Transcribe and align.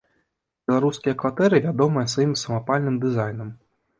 Беларускія 0.69 1.13
кватэры 1.23 1.59
вядомыя 1.67 2.09
сваім 2.13 2.33
самапальным 2.45 2.95
дызайнам. 3.07 3.55